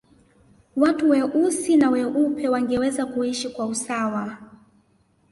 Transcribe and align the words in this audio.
watu 0.75 1.09
weusi 1.09 1.77
na 1.77 1.89
weupe 1.89 2.49
wangeweza 2.49 3.05
kuishi 3.05 3.49
kwa 3.49 3.65
usawa 3.65 4.37